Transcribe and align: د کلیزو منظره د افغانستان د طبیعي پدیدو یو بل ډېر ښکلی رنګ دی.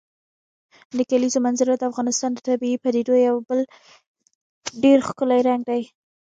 د 0.97 0.99
کلیزو 1.11 1.39
منظره 1.45 1.73
د 1.77 1.83
افغانستان 1.91 2.31
د 2.33 2.39
طبیعي 2.47 2.77
پدیدو 2.83 3.15
یو 3.27 3.35
بل 3.47 3.59
ډېر 4.83 4.97
ښکلی 5.07 5.39
رنګ 5.47 5.61
دی. 5.69 5.81